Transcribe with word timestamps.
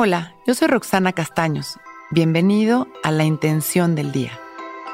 Hola, 0.00 0.36
yo 0.46 0.54
soy 0.54 0.68
Roxana 0.68 1.12
Castaños. 1.12 1.76
Bienvenido 2.10 2.86
a 3.02 3.10
La 3.10 3.24
Intención 3.24 3.96
del 3.96 4.12
Día, 4.12 4.30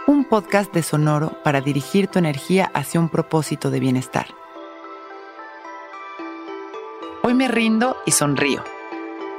un 0.07 0.25
podcast 0.25 0.73
de 0.73 0.83
Sonoro 0.83 1.43
para 1.43 1.61
dirigir 1.61 2.07
tu 2.07 2.19
energía 2.19 2.71
hacia 2.73 3.01
un 3.01 3.11
propósito 3.11 3.71
de 3.71 3.81
bienestar. 3.81 4.29
Hoy 7.23 7.35
me 7.35 7.49
rindo 7.49 7.99
y 8.07 8.13
sonrío. 8.13 8.65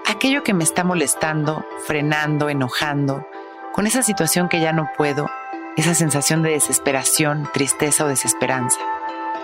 Aquello 0.05 0.43
que 0.43 0.54
me 0.54 0.63
está 0.63 0.83
molestando, 0.83 1.66
frenando, 1.88 2.47
enojando, 2.47 3.25
con 3.73 3.88
esa 3.88 4.04
situación 4.04 4.50
que 4.50 4.61
ya 4.61 4.71
no 4.71 4.88
puedo, 4.95 5.32
esa 5.77 5.95
sensación 5.95 6.43
de 6.43 6.52
desesperación, 6.52 7.50
tristeza 7.55 8.05
o 8.05 8.07
desesperanza. 8.07 8.82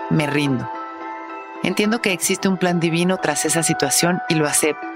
Me 0.08 0.28
rindo. 0.28 0.70
Entiendo 1.64 2.00
que 2.00 2.12
existe 2.12 2.46
un 2.46 2.58
plan 2.58 2.78
divino 2.78 3.16
tras 3.16 3.44
esa 3.44 3.64
situación 3.64 4.20
y 4.28 4.36
lo 4.36 4.46
acepto 4.46 4.91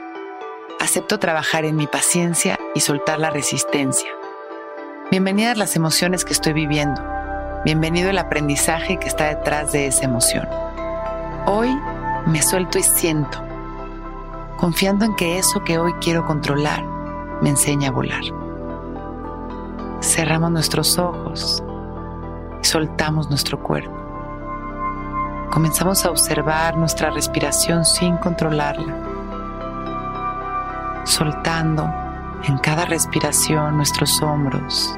acepto 0.87 1.19
trabajar 1.19 1.65
en 1.65 1.75
mi 1.75 1.89
paciencia 1.89 2.61
y 2.73 2.79
soltar 2.79 3.19
la 3.19 3.31
resistencia. 3.31 4.09
Bienvenidas 5.11 5.59
las 5.59 5.75
emociones 5.75 6.25
que 6.25 6.33
estoy 6.33 6.53
viviendo. 6.53 7.03
Bienvenido 7.65 8.11
el 8.11 8.19
aprendizaje 8.19 8.97
que 8.97 9.09
está 9.09 9.25
detrás 9.25 9.73
de 9.73 9.89
esa 9.89 10.05
emoción. 10.05 10.49
Hoy 11.47 11.77
me 12.27 12.41
suelto 12.41 12.79
y 12.79 12.85
siento, 12.85 13.43
confiando 14.59 15.05
en 15.05 15.17
que 15.17 15.39
eso 15.39 15.65
que 15.65 15.77
hoy 15.77 15.93
quiero 15.95 16.25
controlar 16.25 16.85
me 17.43 17.51
enseña 17.51 17.89
a 17.89 17.93
volar. 17.93 18.23
Cerramos 20.01 20.53
nuestros 20.53 20.99
ojos 20.99 21.65
y 22.63 22.65
soltamos 22.65 23.29
nuestro 23.29 23.61
cuerpo. 23.61 23.97
Comenzamos 25.51 26.05
a 26.05 26.11
observar 26.11 26.77
nuestra 26.77 27.11
respiración 27.11 27.85
sin 27.85 28.19
controlarla 28.19 29.06
soltando 31.17 31.91
en 32.45 32.59
cada 32.59 32.85
respiración 32.85 33.79
nuestros 33.79 34.21
hombros, 34.21 34.95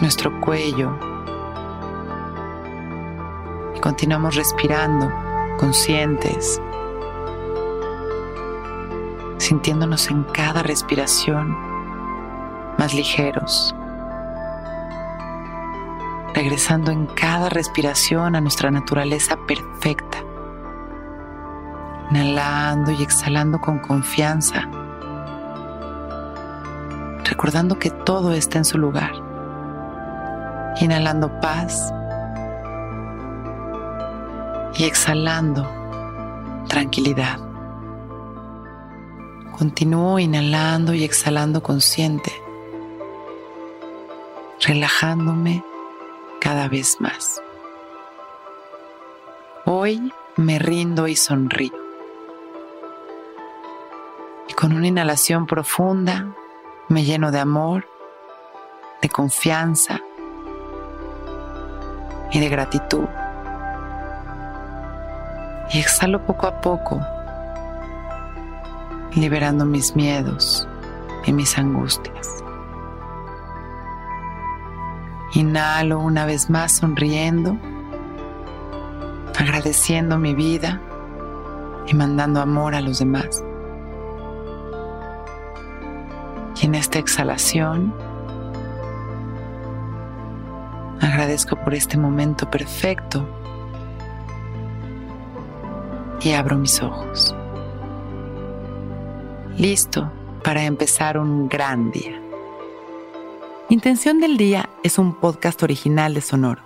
nuestro 0.00 0.40
cuello. 0.40 0.98
Y 3.76 3.80
continuamos 3.80 4.36
respirando 4.36 5.12
conscientes, 5.58 6.62
sintiéndonos 9.36 10.10
en 10.10 10.24
cada 10.24 10.62
respiración 10.62 11.54
más 12.78 12.94
ligeros, 12.94 13.74
regresando 16.32 16.90
en 16.90 17.04
cada 17.04 17.50
respiración 17.50 18.34
a 18.34 18.40
nuestra 18.40 18.70
naturaleza 18.70 19.36
perfecta 19.46 20.23
inhalando 22.14 22.92
y 22.92 23.02
exhalando 23.02 23.60
con 23.60 23.80
confianza, 23.80 24.68
recordando 27.24 27.76
que 27.76 27.90
todo 27.90 28.32
está 28.32 28.58
en 28.58 28.64
su 28.64 28.78
lugar. 28.78 29.12
Inhalando 30.80 31.40
paz 31.40 31.92
y 34.76 34.84
exhalando 34.84 35.68
tranquilidad. 36.68 37.38
Continúo 39.58 40.20
inhalando 40.20 40.94
y 40.94 41.02
exhalando 41.02 41.64
consciente, 41.64 42.32
relajándome 44.60 45.64
cada 46.40 46.68
vez 46.68 47.00
más. 47.00 47.42
Hoy 49.64 50.12
me 50.36 50.60
rindo 50.60 51.08
y 51.08 51.16
sonrío 51.16 51.83
con 54.52 54.72
una 54.72 54.86
inhalación 54.86 55.46
profunda 55.46 56.26
me 56.88 57.04
lleno 57.04 57.30
de 57.30 57.40
amor, 57.40 57.88
de 59.00 59.08
confianza 59.08 60.00
y 62.30 62.40
de 62.40 62.48
gratitud. 62.48 63.06
Y 65.72 65.78
exhalo 65.78 66.24
poco 66.26 66.46
a 66.46 66.60
poco, 66.60 67.00
liberando 69.14 69.64
mis 69.64 69.96
miedos 69.96 70.68
y 71.24 71.32
mis 71.32 71.56
angustias. 71.56 72.44
Inhalo 75.32 75.98
una 75.98 76.26
vez 76.26 76.48
más 76.50 76.76
sonriendo, 76.76 77.56
agradeciendo 79.38 80.18
mi 80.18 80.34
vida 80.34 80.80
y 81.86 81.94
mandando 81.94 82.40
amor 82.40 82.74
a 82.74 82.80
los 82.80 82.98
demás. 82.98 83.42
Y 86.60 86.66
en 86.66 86.74
esta 86.74 86.98
exhalación 86.98 87.94
agradezco 91.00 91.56
por 91.56 91.74
este 91.74 91.98
momento 91.98 92.50
perfecto 92.50 93.26
y 96.20 96.32
abro 96.32 96.56
mis 96.56 96.82
ojos. 96.82 97.34
Listo 99.58 100.10
para 100.42 100.64
empezar 100.64 101.18
un 101.18 101.48
gran 101.48 101.90
día. 101.90 102.20
Intención 103.68 104.20
del 104.20 104.36
Día 104.36 104.68
es 104.82 104.98
un 104.98 105.14
podcast 105.14 105.62
original 105.62 106.14
de 106.14 106.20
Sonoro. 106.20 106.62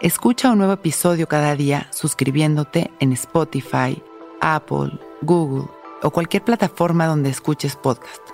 Escucha 0.00 0.50
un 0.50 0.58
nuevo 0.58 0.74
episodio 0.74 1.26
cada 1.28 1.54
día 1.54 1.86
suscribiéndote 1.90 2.90
en 3.00 3.12
Spotify, 3.12 4.02
Apple, 4.40 4.98
Google 5.22 5.66
o 6.02 6.10
cualquier 6.10 6.44
plataforma 6.44 7.06
donde 7.06 7.30
escuches 7.30 7.76
podcast. 7.76 8.33